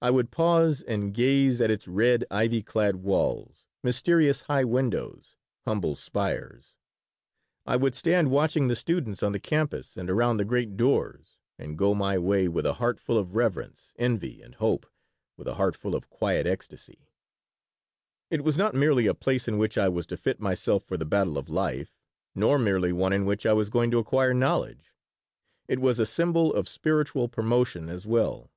I 0.00 0.12
would 0.12 0.30
pause 0.30 0.82
and 0.82 1.12
gaze 1.12 1.60
at 1.60 1.68
its 1.68 1.88
red, 1.88 2.24
ivy 2.30 2.62
clad 2.62 2.94
walls, 3.02 3.66
mysterious 3.82 4.42
high 4.42 4.62
windows, 4.62 5.36
humble 5.64 5.96
spires; 5.96 6.76
I 7.66 7.74
would 7.74 7.96
stand 7.96 8.30
watching 8.30 8.68
the 8.68 8.76
students 8.76 9.20
on 9.20 9.32
the 9.32 9.40
campus 9.40 9.96
and 9.96 10.08
around 10.08 10.36
the 10.36 10.44
great 10.44 10.76
doors, 10.76 11.38
and 11.58 11.76
go 11.76 11.92
my 11.92 12.18
way, 12.18 12.46
with 12.46 12.66
a 12.66 12.74
heart 12.74 13.00
full 13.00 13.18
of 13.18 13.34
reverence, 13.34 13.94
envy, 13.98 14.40
and 14.42 14.54
hope, 14.54 14.86
with 15.36 15.48
a 15.48 15.54
heart 15.54 15.74
full 15.74 15.96
of 15.96 16.08
quiet 16.08 16.46
ecstasy 16.46 17.08
It 18.30 18.44
was 18.44 18.56
not 18.56 18.76
merely 18.76 19.08
a 19.08 19.12
place 19.14 19.48
in 19.48 19.58
which 19.58 19.76
I 19.76 19.88
was 19.88 20.06
to 20.06 20.16
fit 20.16 20.38
myself 20.38 20.84
for 20.84 20.96
the 20.96 21.04
battle 21.04 21.36
of 21.36 21.48
life, 21.48 21.98
nor 22.32 22.60
merely 22.60 22.92
one 22.92 23.12
in 23.12 23.26
which 23.26 23.44
I 23.44 23.54
was 23.54 23.70
going 23.70 23.90
to 23.90 23.98
acquire 23.98 24.32
knowledge. 24.34 24.94
It 25.66 25.80
was 25.80 25.98
a 25.98 26.06
symbol 26.06 26.54
of 26.54 26.68
spiritual 26.68 27.28
promotion 27.28 27.88
as 27.88 28.06
well. 28.06 28.52